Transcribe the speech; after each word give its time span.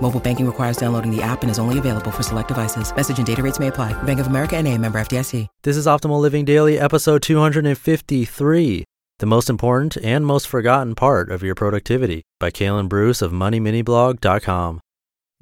Mobile 0.00 0.20
banking 0.20 0.46
requires 0.46 0.76
downloading 0.76 1.10
the 1.10 1.22
app 1.22 1.42
and 1.42 1.50
is 1.50 1.58
only 1.58 1.78
available 1.78 2.10
for 2.10 2.22
select 2.22 2.48
devices. 2.48 2.94
Message 2.94 3.18
and 3.18 3.26
data 3.26 3.42
rates 3.42 3.58
may 3.58 3.66
apply. 3.68 4.00
Bank 4.04 4.20
of 4.20 4.28
America 4.28 4.56
and 4.56 4.68
a 4.68 4.78
member 4.78 5.00
FDIC. 5.00 5.48
This 5.62 5.76
is 5.76 5.86
Optimal 5.86 6.20
Living 6.20 6.44
Daily, 6.44 6.78
episode 6.78 7.22
253, 7.22 8.84
The 9.18 9.26
Most 9.26 9.50
Important 9.50 9.96
and 9.96 10.24
Most 10.24 10.46
Forgotten 10.46 10.94
Part 10.94 11.30
of 11.30 11.42
Your 11.42 11.54
Productivity 11.54 12.22
by 12.38 12.50
Kalen 12.50 12.88
Bruce 12.88 13.22
of 13.22 13.32
MoneyMiniBlog.com. 13.32 14.80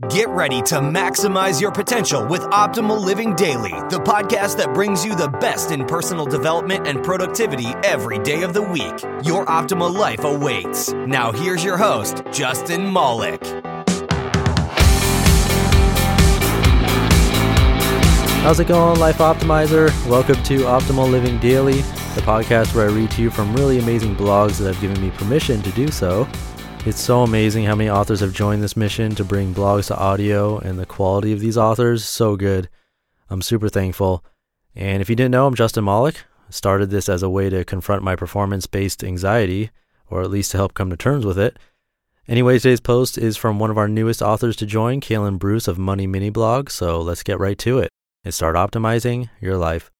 Get 0.09 0.28
ready 0.31 0.61
to 0.62 0.81
maximize 0.81 1.61
your 1.61 1.71
potential 1.71 2.27
with 2.27 2.41
Optimal 2.43 3.00
Living 3.00 3.34
Daily, 3.37 3.71
the 3.91 4.00
podcast 4.00 4.56
that 4.56 4.75
brings 4.75 5.05
you 5.05 5.15
the 5.15 5.28
best 5.28 5.71
in 5.71 5.84
personal 5.84 6.27
development 6.27 6.89
and 6.89 7.03
productivity 7.05 7.69
every 7.84 8.19
day 8.19 8.43
of 8.43 8.55
the 8.55 8.62
week. 8.62 9.03
Your 9.25 9.47
optimal 9.47 9.95
life 9.95 10.25
awaits. 10.25 10.93
Now, 10.93 11.31
here's 11.31 11.62
your 11.62 11.77
host, 11.77 12.25
Justin 12.33 12.93
Malik. 12.93 13.41
How's 18.45 18.61
it 18.61 18.69
going, 18.69 19.00
Life 19.00 19.17
Optimizer? 19.19 19.89
Welcome 20.06 20.34
to 20.42 20.59
Optimal 20.64 21.11
Living 21.11 21.39
Daily, 21.39 21.81
the 22.14 22.20
podcast 22.20 22.75
where 22.75 22.87
I 22.87 22.92
read 22.92 23.11
to 23.12 23.23
you 23.23 23.31
from 23.31 23.56
really 23.56 23.78
amazing 23.78 24.14
blogs 24.14 24.59
that 24.59 24.67
have 24.67 24.83
given 24.83 25.00
me 25.00 25.11
permission 25.12 25.62
to 25.62 25.70
do 25.70 25.89
so. 25.89 26.28
It's 26.84 27.00
so 27.00 27.22
amazing 27.22 27.65
how 27.65 27.75
many 27.75 27.89
authors 27.89 28.20
have 28.20 28.34
joined 28.34 28.62
this 28.62 28.77
mission 28.77 29.15
to 29.15 29.25
bring 29.25 29.55
blogs 29.55 29.87
to 29.87 29.97
audio, 29.97 30.59
and 30.59 30.78
the 30.78 30.84
quality 30.84 31.33
of 31.33 31.41
these 31.41 31.56
authors 31.56 32.05
so 32.05 32.37
good. 32.37 32.69
I'm 33.31 33.41
super 33.41 33.70
thankful. 33.70 34.22
And 34.77 35.00
if 35.00 35.09
you 35.09 35.17
didn't 35.17 35.33
know, 35.33 35.47
I'm 35.47 35.55
Justin 35.55 35.87
Malik. 35.87 36.25
Started 36.50 36.91
this 36.91 37.09
as 37.09 37.22
a 37.22 37.31
way 37.31 37.48
to 37.48 37.65
confront 37.65 38.03
my 38.03 38.15
performance-based 38.15 39.03
anxiety, 39.03 39.70
or 40.11 40.20
at 40.20 40.31
least 40.31 40.50
to 40.50 40.59
help 40.59 40.75
come 40.75 40.91
to 40.91 40.98
terms 40.98 41.25
with 41.25 41.39
it. 41.39 41.59
Anyway, 42.28 42.59
today's 42.59 42.81
post 42.81 43.17
is 43.17 43.39
from 43.39 43.59
one 43.59 43.70
of 43.70 43.78
our 43.78 43.89
newest 43.89 44.20
authors 44.20 44.56
to 44.56 44.67
join, 44.67 45.00
Kalen 45.00 45.39
Bruce 45.39 45.67
of 45.67 45.78
Money 45.78 46.06
Mini 46.06 46.28
Blog. 46.28 46.69
So 46.69 47.00
let's 47.00 47.22
get 47.22 47.41
right 47.41 47.56
to 47.61 47.78
it 47.78 47.94
and 48.25 48.33
start 48.33 48.56
optimizing 48.56 49.28
your 49.41 49.56
life. 49.56 49.91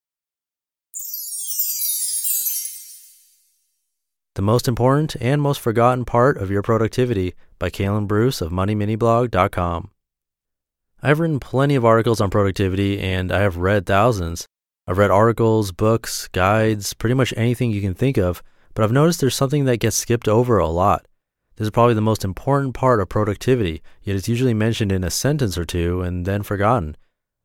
The 4.35 4.43
Most 4.43 4.67
Important 4.67 5.15
and 5.21 5.41
Most 5.41 5.61
Forgotten 5.61 6.05
Part 6.05 6.39
of 6.39 6.51
Your 6.51 6.63
Productivity 6.63 7.35
by 7.61 7.71
Kalen 7.71 8.09
Bruce 8.09 8.41
of 8.41 8.51
MoneyMiniBlog.com. 8.51 9.91
I've 11.03 11.21
written 11.21 11.39
plenty 11.39 11.77
of 11.77 11.85
articles 11.85 12.21
on 12.21 12.31
productivity 12.31 12.99
and 12.99 13.31
I 13.31 13.41
have 13.41 13.59
read 13.59 13.87
thousands. 13.87 14.49
I've 14.89 14.99
read 14.99 15.11
articles, 15.11 15.71
books, 15.71 16.29
guides, 16.29 16.95
pretty 16.95 17.15
much 17.15 17.33
anything 17.37 17.71
you 17.71 17.81
can 17.81 17.95
think 17.95 18.17
of, 18.17 18.43
but 18.75 18.83
I've 18.83 18.91
noticed 18.91 19.21
there's 19.21 19.37
something 19.37 19.67
that 19.67 19.79
gets 19.79 19.97
skipped 19.97 20.27
over 20.27 20.59
a 20.59 20.67
lot. 20.67 21.07
This 21.57 21.67
is 21.67 21.71
probably 21.71 21.95
the 21.95 22.01
most 22.01 22.25
important 22.25 22.75
part 22.75 23.01
of 23.01 23.09
productivity, 23.09 23.83
yet 24.03 24.17
it's 24.17 24.29
usually 24.29 24.55
mentioned 24.55 24.91
in 24.91 25.05
a 25.05 25.11
sentence 25.11 25.57
or 25.57 25.65
two 25.65 26.03
and 26.03 26.27
then 26.27 26.43
forgotten. 26.43 26.97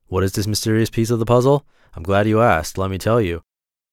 What 0.10 0.24
is 0.24 0.32
this 0.32 0.48
mysterious 0.48 0.90
piece 0.90 1.12
of 1.12 1.20
the 1.20 1.26
puzzle? 1.26 1.68
I'm 1.94 2.02
glad 2.02 2.28
you 2.28 2.42
asked. 2.42 2.80
Let 2.80 2.90
me 2.90 2.98
tell 2.98 3.22
you. 3.22 3.44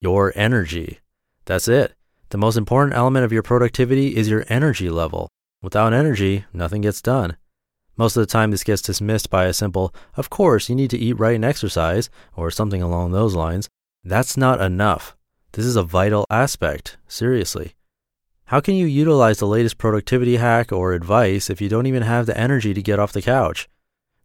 Your 0.01 0.33
energy. 0.35 1.01
That's 1.45 1.69
it. 1.69 1.95
The 2.31 2.39
most 2.39 2.57
important 2.57 2.97
element 2.97 3.27
of 3.27 3.33
your 3.33 3.43
productivity 3.43 4.17
is 4.17 4.31
your 4.31 4.47
energy 4.49 4.89
level. 4.89 5.29
Without 5.63 5.93
energy, 5.93 6.47
nothing 6.55 6.81
gets 6.81 7.03
done. 7.03 7.37
Most 7.99 8.17
of 8.17 8.23
the 8.23 8.33
time, 8.33 8.51
this 8.51 8.65
gets 8.65 8.81
dismissed 8.81 9.29
by 9.29 9.45
a 9.45 9.53
simple, 9.53 9.95
of 10.17 10.31
course, 10.31 10.71
you 10.71 10.75
need 10.75 10.89
to 10.91 10.99
eat 10.99 11.19
right 11.19 11.35
and 11.35 11.45
exercise, 11.45 12.09
or 12.35 12.51
something 12.51 12.81
along 12.81 13.13
those 13.13 13.35
lines. 13.35 13.69
That's 14.03 14.39
not 14.39 14.61
enough. 14.61 15.15
This 15.53 15.67
is 15.67 15.77
a 15.77 15.83
vital 15.83 16.25
aspect, 16.31 16.97
seriously. 17.07 17.75
How 18.47 18.61
can 18.61 18.75
you 18.75 18.87
utilize 18.87 19.39
the 19.39 19.47
latest 19.47 19.77
productivity 19.77 20.37
hack 20.37 20.73
or 20.73 20.95
advice 20.95 21.51
if 21.51 21.61
you 21.61 21.69
don't 21.69 21.87
even 21.87 22.03
have 22.03 22.25
the 22.25 22.39
energy 22.39 22.73
to 22.73 22.81
get 22.81 22.99
off 22.99 23.13
the 23.13 23.21
couch? 23.21 23.69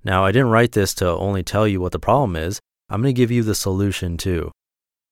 Now, 0.03 0.25
I 0.25 0.31
didn't 0.31 0.49
write 0.49 0.71
this 0.71 0.93
to 0.95 1.07
only 1.09 1.43
tell 1.43 1.67
you 1.67 1.79
what 1.79 1.91
the 1.91 1.99
problem 1.99 2.35
is, 2.35 2.59
I'm 2.89 3.01
going 3.01 3.13
to 3.13 3.19
give 3.19 3.31
you 3.31 3.43
the 3.43 3.55
solution 3.55 4.17
too. 4.17 4.51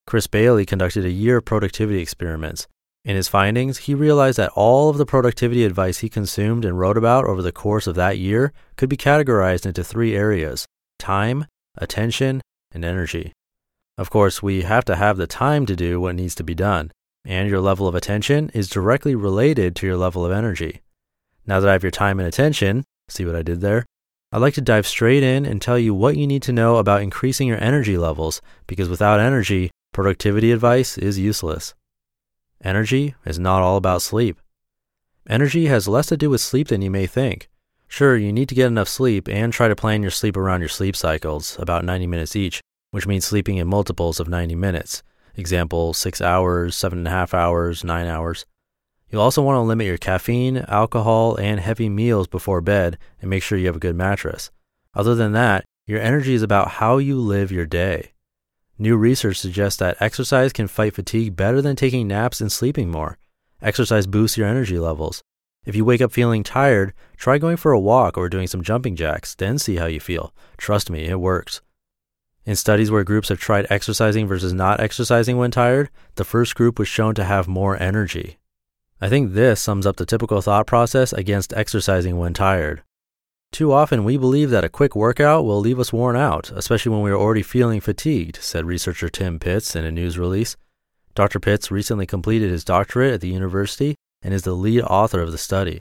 Chris 0.08 0.28
Bailey 0.28 0.66
conducted 0.66 1.06
a 1.06 1.12
year 1.12 1.38
of 1.38 1.46
productivity 1.46 2.02
experiments. 2.02 2.68
In 3.06 3.16
his 3.16 3.28
findings, 3.28 3.80
he 3.80 3.94
realized 3.94 4.38
that 4.38 4.52
all 4.56 4.90
of 4.90 4.98
the 4.98 5.06
productivity 5.06 5.64
advice 5.64 6.00
he 6.00 6.10
consumed 6.10 6.66
and 6.66 6.78
wrote 6.78 6.98
about 6.98 7.26
over 7.26 7.42
the 7.42 7.52
course 7.52 7.88
of 7.88 7.96
that 7.96 8.18
year 8.18 8.52
could 8.76 8.90
be 8.90 8.98
categorized 8.98 9.66
into 9.66 9.84
three 9.84 10.16
areas 10.16 10.66
time, 10.98 11.46
attention, 11.78 12.42
and 12.74 12.84
energy. 12.84 13.32
Of 13.98 14.10
course, 14.10 14.44
we 14.44 14.64
have 14.64 14.84
to 14.86 14.96
have 14.96 15.18
the 15.18 15.28
time 15.28 15.66
to 15.68 15.76
do 15.76 16.02
what 16.02 16.16
needs 16.16 16.36
to 16.36 16.44
be 16.44 16.56
done, 16.56 16.92
and 17.24 17.50
your 17.50 17.62
level 17.62 17.88
of 17.88 17.96
attention 17.96 18.50
is 18.54 18.70
directly 18.70 19.16
related 19.16 19.76
to 19.78 19.88
your 19.88 19.98
level 19.98 20.26
of 20.26 20.32
energy. 20.32 20.82
Now 21.46 21.60
that 21.60 21.70
I 21.70 21.74
have 21.74 21.84
your 21.84 21.92
time 21.92 22.20
and 22.20 22.28
attention, 22.28 22.84
see 23.08 23.26
what 23.26 23.36
I 23.36 23.44
did 23.44 23.62
there? 23.62 23.86
I'd 24.32 24.42
like 24.42 24.54
to 24.56 24.62
dive 24.62 24.86
straight 24.86 25.24
in 25.24 25.44
and 25.44 25.60
tell 25.60 25.80
you 25.80 25.96
what 25.96 26.16
you 26.16 26.28
need 26.28 26.44
to 26.44 26.54
know 26.54 26.78
about 26.78 27.02
increasing 27.02 27.48
your 27.48 27.62
energy 27.64 27.98
levels 27.98 28.44
because 28.68 28.88
without 28.88 29.20
energy, 29.20 29.72
productivity 29.92 30.52
advice 30.52 31.00
is 31.00 31.18
useless. 31.18 31.74
Energy 32.64 33.16
is 33.26 33.40
not 33.40 33.64
all 33.64 33.76
about 33.76 34.04
sleep. 34.04 34.40
Energy 35.28 35.66
has 35.66 35.88
less 35.88 36.06
to 36.08 36.18
do 36.18 36.30
with 36.30 36.42
sleep 36.42 36.68
than 36.68 36.84
you 36.84 36.92
may 36.92 37.08
think. 37.08 37.50
Sure, 37.88 38.16
you 38.16 38.32
need 38.32 38.48
to 38.50 38.56
get 38.56 38.68
enough 38.68 38.88
sleep 38.88 39.28
and 39.28 39.52
try 39.52 39.68
to 39.68 39.76
plan 39.76 40.04
your 40.04 40.12
sleep 40.12 40.38
around 40.38 40.60
your 40.60 40.70
sleep 40.70 40.96
cycles, 40.96 41.58
about 41.58 41.84
90 41.84 42.06
minutes 42.06 42.36
each, 42.36 42.62
which 42.92 43.08
means 43.08 43.26
sleeping 43.26 43.58
in 43.58 43.68
multiples 43.68 44.20
of 44.20 44.28
90 44.28 44.54
minutes. 44.54 45.02
Example, 45.38 45.92
6 45.96 46.22
hours, 46.22 46.76
7.5 46.76 47.34
hours, 47.34 47.84
9 47.84 48.06
hours. 48.06 48.46
You'll 49.12 49.22
also 49.22 49.42
want 49.42 49.56
to 49.56 49.62
limit 49.62 49.88
your 49.88 49.98
caffeine, 49.98 50.58
alcohol, 50.68 51.36
and 51.36 51.60
heavy 51.60 51.90
meals 51.90 52.28
before 52.28 52.62
bed 52.62 52.98
and 53.22 53.30
make 53.30 53.42
sure 53.42 53.58
you 53.58 53.68
have 53.68 53.78
a 53.78 53.80
good 53.80 53.96
mattress. 53.96 54.52
Other 54.94 55.16
than 55.16 55.32
that, 55.34 55.66
your 55.88 56.00
energy 56.00 56.34
is 56.34 56.44
about 56.44 56.70
how 56.72 56.98
you 56.98 57.20
live 57.20 57.52
your 57.52 57.66
day. 57.66 58.12
New 58.78 58.96
research 58.96 59.38
suggests 59.38 59.80
that 59.80 59.98
exercise 60.00 60.54
can 60.54 60.68
fight 60.68 60.94
fatigue 60.94 61.36
better 61.36 61.62
than 61.62 61.76
taking 61.76 62.08
naps 62.08 62.40
and 62.40 62.52
sleeping 62.52 62.90
more. 62.90 63.18
Exercise 63.62 64.08
boosts 64.08 64.38
your 64.38 64.48
energy 64.48 64.80
levels. 64.80 65.22
If 65.66 65.76
you 65.76 65.84
wake 65.84 66.02
up 66.02 66.12
feeling 66.12 66.44
tired, 66.44 66.94
try 67.18 67.38
going 67.38 67.58
for 67.58 67.74
a 67.74 67.80
walk 67.80 68.18
or 68.18 68.30
doing 68.30 68.48
some 68.48 68.64
jumping 68.64 68.96
jacks, 68.96 69.36
then 69.36 69.60
see 69.60 69.76
how 69.76 69.86
you 69.88 70.00
feel. 70.00 70.34
Trust 70.58 70.90
me, 70.90 71.06
it 71.06 71.20
works. 71.20 71.62
In 72.46 72.56
studies 72.56 72.90
where 72.90 73.04
groups 73.04 73.30
have 73.30 73.40
tried 73.40 73.68
exercising 73.70 74.26
versus 74.26 74.54
not 74.54 74.80
exercising 74.80 75.38
when 75.38 75.52
tired, 75.52 75.90
the 76.16 76.24
first 76.24 76.56
group 76.56 76.80
was 76.80 76.88
shown 76.88 77.14
to 77.16 77.24
have 77.24 77.48
more 77.48 77.80
energy. 77.80 78.39
I 79.02 79.08
think 79.08 79.34
this 79.34 79.62
sums 79.62 79.86
up 79.86 79.96
the 79.96 80.06
typical 80.06 80.42
thought 80.42 80.68
process 80.68 81.14
against 81.14 81.54
exercising 81.54 82.18
when 82.18 82.34
tired. 82.34 82.84
Too 83.52 83.72
often, 83.72 84.04
we 84.04 84.18
believe 84.18 84.50
that 84.50 84.64
a 84.64 84.70
quick 84.70 84.96
workout 84.96 85.46
will 85.46 85.60
leave 85.60 85.80
us 85.80 85.94
worn 85.94 86.16
out, 86.16 86.52
especially 86.52 86.92
when 86.92 87.02
we 87.02 87.10
are 87.10 87.18
already 87.18 87.42
feeling 87.42 87.80
fatigued, 87.80 88.38
said 88.42 88.66
researcher 88.66 89.10
Tim 89.10 89.40
Pitts 89.40 89.76
in 89.76 89.86
a 89.86 89.92
news 89.92 90.20
release. 90.20 90.56
Dr. 91.16 91.40
Pitts 91.40 91.72
recently 91.72 92.06
completed 92.06 92.52
his 92.52 92.64
doctorate 92.64 93.14
at 93.14 93.22
the 93.22 93.30
university 93.30 93.96
and 94.22 94.34
is 94.34 94.44
the 94.44 94.54
lead 94.54 94.82
author 94.82 95.22
of 95.22 95.32
the 95.32 95.38
study. 95.38 95.80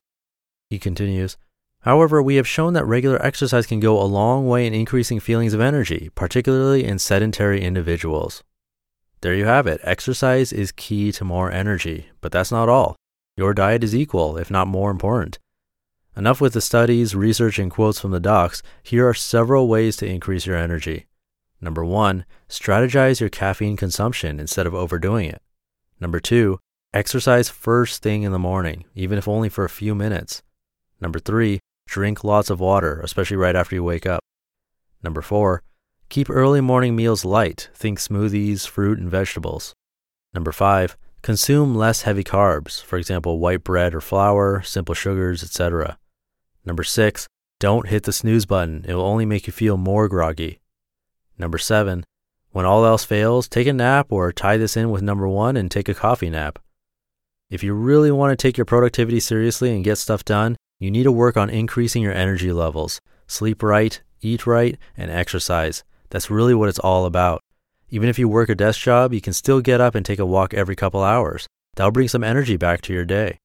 He 0.71 0.79
continues 0.79 1.37
However, 1.83 2.23
we 2.23 2.37
have 2.37 2.49
shown 2.49 2.73
that 2.73 2.87
regular 2.87 3.21
exercise 3.25 3.67
can 3.67 3.81
go 3.81 4.01
a 4.01 4.05
long 4.05 4.49
way 4.49 4.67
in 4.67 4.75
increasing 4.75 5.21
feelings 5.21 5.55
of 5.55 5.61
energy, 5.61 6.11
particularly 6.15 6.85
in 6.85 6.99
sedentary 6.99 7.63
individuals. 7.63 8.43
There 9.21 9.35
you 9.35 9.47
have 9.47 9.67
it. 9.67 9.81
Exercise 9.85 10.53
is 10.53 10.73
key 10.73 11.13
to 11.13 11.25
more 11.25 11.51
energy, 11.51 12.07
but 12.21 12.33
that's 12.33 12.53
not 12.53 12.69
all. 12.69 12.97
Your 13.39 13.55
diet 13.55 13.85
is 13.85 13.95
equal, 13.95 14.37
if 14.37 14.51
not 14.51 14.67
more 14.67 14.91
important. 14.91 15.39
Enough 16.17 16.41
with 16.41 16.55
the 16.55 16.61
studies, 16.61 17.15
research, 17.15 17.61
and 17.61 17.71
quotes 17.71 18.01
from 18.01 18.11
the 18.11 18.19
docs. 18.19 18.65
Here 18.83 19.09
are 19.09 19.15
several 19.15 19.69
ways 19.69 19.97
to 19.99 20.09
increase 20.09 20.45
your 20.45 20.57
energy. 20.57 21.07
Number 21.61 21.85
one, 21.85 22.25
strategize 22.49 23.21
your 23.21 23.29
caffeine 23.29 23.77
consumption 23.77 24.41
instead 24.41 24.67
of 24.67 24.75
overdoing 24.75 25.27
it. 25.31 25.41
Number 26.01 26.19
two, 26.19 26.59
exercise 26.93 27.49
first 27.49 28.03
thing 28.03 28.25
in 28.25 28.33
the 28.33 28.41
morning, 28.41 28.87
even 28.97 29.19
if 29.19 29.29
only 29.29 29.49
for 29.49 29.65
a 29.65 29.71
few 29.71 29.95
minutes. 29.95 30.43
Number 31.01 31.21
three, 31.21 31.61
drink 31.87 32.25
lots 32.25 32.51
of 32.51 32.59
water, 32.59 33.01
especially 33.05 33.37
right 33.37 33.55
after 33.55 33.77
you 33.77 33.85
wake 33.85 34.05
up. 34.05 34.25
Number 35.01 35.23
four, 35.23 35.63
keep 36.09 36.29
early 36.29 36.61
morning 36.61 36.97
meals 36.97 37.25
light. 37.25 37.71
Think 37.73 38.01
smoothies, 38.01 38.67
fruit, 38.67 38.99
and 38.99 39.09
vegetables. 39.09 39.75
Number 40.35 40.51
five, 40.51 40.97
consume 41.23 41.75
less 41.75 42.03
heavy 42.03 42.25
carbs, 42.25 42.83
for 42.83 42.97
example, 42.97 43.39
white 43.39 43.65
bread 43.65 43.95
or 43.95 44.01
flour, 44.01 44.63
simple 44.63 44.95
sugars, 44.95 45.43
etc. 45.43 45.99
Number 46.65 46.85
six, 46.85 47.27
don't 47.61 47.89
hit 47.89 48.05
the 48.05 48.13
snooze 48.13 48.47
button. 48.47 48.85
It 48.87 48.95
will 48.95 49.03
only 49.03 49.27
make 49.27 49.47
you 49.47 49.53
feel 49.53 49.77
more 49.77 50.09
groggy. 50.09 50.61
Number 51.37 51.59
seven, 51.59 52.05
when 52.51 52.65
all 52.65 52.85
else 52.85 53.05
fails, 53.05 53.49
take 53.49 53.67
a 53.67 53.73
nap 53.73 54.07
or 54.11 54.33
tie 54.33 54.57
this 54.57 54.77
in 54.77 54.91
with 54.91 55.03
number 55.03 55.29
one 55.29 55.57
and 55.57 55.71
take 55.71 55.89
a 55.89 55.95
coffee 55.95 56.31
nap. 56.31 56.59
If 57.51 57.63
you 57.63 57.75
really 57.75 58.11
want 58.11 58.31
to 58.31 58.37
take 58.43 58.57
your 58.57 58.65
productivity 58.65 59.21
seriously 59.21 59.75
and 59.75 59.85
get 59.85 59.97
stuff 59.97 60.25
done, 60.25 60.57
you 60.79 60.91
need 60.91 61.05
to 61.05 61.13
work 61.13 61.37
on 61.37 61.51
increasing 61.51 62.03
your 62.03 62.13
energy 62.13 62.53
levels. 62.53 63.01
Sleep 63.27 63.63
right, 63.63 64.01
eat 64.21 64.47
right, 64.47 64.79
and 64.97 65.11
exercise. 65.11 65.83
That's 66.11 66.31
really 66.31 66.55
what 66.55 66.69
it's 66.69 66.79
all 66.79 67.05
about. 67.07 67.41
Even 67.91 68.09
if 68.09 68.19
you 68.19 68.29
work 68.29 68.49
a 68.49 68.55
desk 68.55 68.81
job, 68.81 69.15
you 69.15 69.21
can 69.21 69.33
still 69.33 69.61
get 69.61 69.81
up 69.81 69.95
and 69.95 70.05
take 70.05 70.19
a 70.19 70.27
walk 70.27 70.53
every 70.53 70.77
couple 70.77 71.03
hours. 71.03 71.47
That'll 71.77 71.93
bring 71.93 72.09
some 72.09 72.25
energy 72.25 72.57
back 72.57 72.83
to 72.83 72.93
your 72.93 73.05
day. 73.05 73.39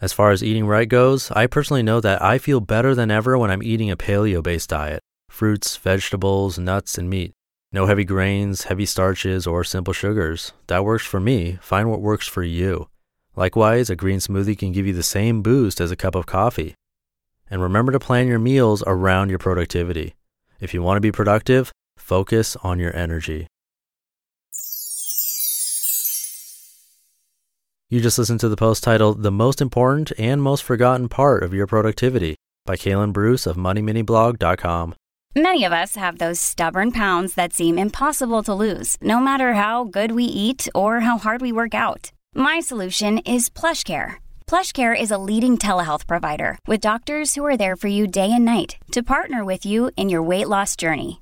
As 0.00 0.12
far 0.12 0.32
as 0.32 0.42
eating 0.42 0.66
right 0.66 0.88
goes, 0.88 1.30
I 1.30 1.46
personally 1.46 1.82
know 1.82 2.00
that 2.00 2.20
I 2.20 2.38
feel 2.38 2.60
better 2.60 2.94
than 2.94 3.10
ever 3.10 3.38
when 3.38 3.50
I'm 3.50 3.62
eating 3.62 3.90
a 3.90 3.96
paleo 3.96 4.42
based 4.42 4.70
diet 4.70 5.00
fruits, 5.30 5.78
vegetables, 5.78 6.58
nuts, 6.58 6.98
and 6.98 7.08
meat. 7.08 7.32
No 7.72 7.86
heavy 7.86 8.04
grains, 8.04 8.64
heavy 8.64 8.84
starches, 8.84 9.46
or 9.46 9.64
simple 9.64 9.94
sugars. 9.94 10.52
That 10.66 10.84
works 10.84 11.06
for 11.06 11.20
me. 11.20 11.58
Find 11.62 11.90
what 11.90 12.02
works 12.02 12.28
for 12.28 12.42
you. 12.42 12.88
Likewise, 13.34 13.88
a 13.88 13.96
green 13.96 14.18
smoothie 14.18 14.58
can 14.58 14.72
give 14.72 14.86
you 14.86 14.92
the 14.92 15.02
same 15.02 15.40
boost 15.40 15.80
as 15.80 15.90
a 15.90 15.96
cup 15.96 16.14
of 16.14 16.26
coffee. 16.26 16.74
And 17.50 17.62
remember 17.62 17.92
to 17.92 17.98
plan 17.98 18.26
your 18.26 18.38
meals 18.38 18.84
around 18.86 19.30
your 19.30 19.38
productivity. 19.38 20.14
If 20.60 20.74
you 20.74 20.82
want 20.82 20.98
to 20.98 21.00
be 21.00 21.12
productive, 21.12 21.72
focus 21.96 22.56
on 22.62 22.78
your 22.78 22.94
energy. 22.94 23.46
You 27.92 28.00
just 28.00 28.18
listened 28.18 28.40
to 28.40 28.48
the 28.48 28.56
post 28.56 28.82
titled 28.82 29.22
The 29.22 29.30
Most 29.30 29.60
Important 29.60 30.12
and 30.18 30.42
Most 30.42 30.62
Forgotten 30.62 31.10
Part 31.10 31.42
of 31.42 31.52
Your 31.52 31.66
Productivity 31.66 32.36
by 32.64 32.74
Kalen 32.74 33.12
Bruce 33.12 33.46
of 33.46 33.58
MoneyMiniBlog.com. 33.58 34.94
Many 35.36 35.64
of 35.64 35.74
us 35.74 35.96
have 35.96 36.16
those 36.16 36.40
stubborn 36.40 36.92
pounds 36.92 37.34
that 37.34 37.52
seem 37.52 37.76
impossible 37.76 38.42
to 38.44 38.54
lose, 38.54 38.96
no 39.02 39.20
matter 39.20 39.52
how 39.52 39.84
good 39.84 40.12
we 40.12 40.24
eat 40.24 40.68
or 40.74 41.00
how 41.00 41.18
hard 41.18 41.42
we 41.42 41.52
work 41.52 41.74
out. 41.74 42.12
My 42.34 42.60
solution 42.60 43.18
is 43.26 43.50
PlushCare. 43.50 44.14
PlushCare 44.46 44.98
is 44.98 45.10
a 45.10 45.18
leading 45.18 45.58
telehealth 45.58 46.06
provider 46.06 46.58
with 46.66 46.80
doctors 46.80 47.34
who 47.34 47.44
are 47.44 47.58
there 47.58 47.76
for 47.76 47.88
you 47.88 48.06
day 48.06 48.32
and 48.32 48.46
night 48.46 48.78
to 48.92 49.02
partner 49.02 49.44
with 49.44 49.66
you 49.66 49.90
in 49.98 50.08
your 50.08 50.22
weight 50.22 50.48
loss 50.48 50.76
journey. 50.76 51.21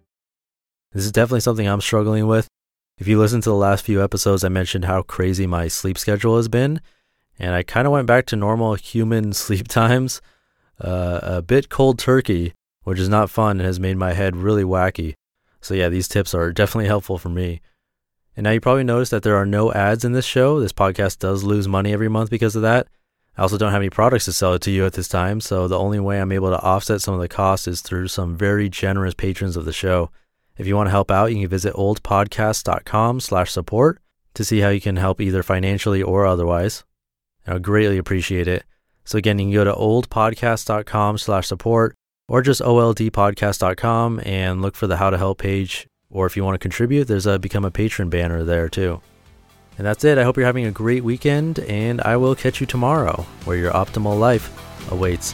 This 0.93 1.05
is 1.05 1.11
definitely 1.11 1.39
something 1.39 1.67
I'm 1.67 1.81
struggling 1.81 2.27
with. 2.27 2.47
If 2.97 3.07
you 3.07 3.17
listen 3.17 3.41
to 3.41 3.49
the 3.49 3.55
last 3.55 3.85
few 3.85 4.03
episodes, 4.03 4.43
I 4.43 4.49
mentioned 4.49 4.85
how 4.85 5.01
crazy 5.03 5.47
my 5.47 5.67
sleep 5.67 5.97
schedule 5.97 6.35
has 6.35 6.47
been, 6.47 6.81
and 7.39 7.55
I 7.55 7.63
kind 7.63 7.87
of 7.87 7.93
went 7.93 8.07
back 8.07 8.25
to 8.27 8.35
normal 8.35 8.75
human 8.75 9.33
sleep 9.33 9.67
times. 9.67 10.21
Uh, 10.79 11.19
a 11.21 11.41
bit 11.41 11.69
cold 11.69 11.99
turkey, 11.99 12.53
which 12.83 12.99
is 12.99 13.07
not 13.07 13.29
fun 13.29 13.59
and 13.59 13.65
has 13.65 13.79
made 13.79 13.97
my 13.97 14.13
head 14.13 14.35
really 14.35 14.63
wacky. 14.63 15.13
So, 15.61 15.73
yeah, 15.75 15.89
these 15.89 16.07
tips 16.07 16.33
are 16.33 16.51
definitely 16.51 16.87
helpful 16.87 17.17
for 17.19 17.29
me. 17.29 17.61
And 18.35 18.45
now 18.45 18.51
you 18.51 18.61
probably 18.61 18.83
noticed 18.83 19.11
that 19.11 19.23
there 19.23 19.35
are 19.35 19.45
no 19.45 19.71
ads 19.71 20.03
in 20.03 20.13
this 20.13 20.25
show. 20.25 20.59
This 20.59 20.73
podcast 20.73 21.19
does 21.19 21.43
lose 21.43 21.67
money 21.67 21.93
every 21.93 22.09
month 22.09 22.29
because 22.29 22.55
of 22.55 22.63
that. 22.63 22.87
I 23.37 23.43
also 23.43 23.57
don't 23.57 23.71
have 23.71 23.81
any 23.81 23.89
products 23.89 24.25
to 24.25 24.33
sell 24.33 24.57
to 24.57 24.71
you 24.71 24.85
at 24.85 24.93
this 24.93 25.07
time, 25.07 25.39
so 25.39 25.67
the 25.67 25.77
only 25.77 25.99
way 25.99 26.19
I'm 26.19 26.31
able 26.31 26.49
to 26.49 26.61
offset 26.61 27.01
some 27.01 27.13
of 27.13 27.19
the 27.19 27.27
costs 27.27 27.67
is 27.67 27.81
through 27.81 28.07
some 28.07 28.35
very 28.35 28.67
generous 28.67 29.13
patrons 29.13 29.55
of 29.55 29.65
the 29.65 29.73
show. 29.73 30.09
If 30.61 30.67
you 30.67 30.75
want 30.75 30.85
to 30.85 30.91
help 30.91 31.09
out, 31.09 31.31
you 31.31 31.39
can 31.39 31.49
visit 31.49 31.73
oldpodcast.com 31.73 33.19
slash 33.19 33.51
support 33.51 33.99
to 34.35 34.45
see 34.45 34.59
how 34.59 34.69
you 34.69 34.79
can 34.79 34.95
help 34.95 35.19
either 35.19 35.41
financially 35.41 36.03
or 36.03 36.27
otherwise. 36.27 36.83
I 37.47 37.53
would 37.53 37.63
greatly 37.63 37.97
appreciate 37.97 38.47
it. 38.47 38.63
So 39.03 39.17
again, 39.17 39.39
you 39.39 39.45
can 39.45 39.53
go 39.55 39.63
to 39.63 39.73
oldpodcast.com 39.73 41.17
slash 41.17 41.47
support 41.47 41.95
or 42.27 42.43
just 42.43 42.61
oldpodcast.com 42.61 44.21
and 44.23 44.61
look 44.61 44.75
for 44.75 44.85
the 44.85 44.97
how 44.97 45.09
to 45.09 45.17
help 45.17 45.39
page 45.39 45.87
or 46.11 46.27
if 46.27 46.37
you 46.37 46.43
want 46.43 46.53
to 46.53 46.59
contribute, 46.59 47.05
there's 47.05 47.25
a 47.25 47.39
become 47.39 47.65
a 47.65 47.71
patron 47.71 48.11
banner 48.11 48.43
there 48.43 48.69
too. 48.69 49.01
And 49.79 49.87
that's 49.87 50.03
it. 50.03 50.19
I 50.19 50.23
hope 50.23 50.37
you're 50.37 50.45
having 50.45 50.65
a 50.65 50.71
great 50.71 51.03
weekend, 51.03 51.57
and 51.57 52.01
I 52.01 52.17
will 52.17 52.35
catch 52.35 52.61
you 52.61 52.67
tomorrow 52.67 53.25
where 53.45 53.57
your 53.57 53.71
optimal 53.71 54.19
life 54.19 54.51
awaits. 54.91 55.33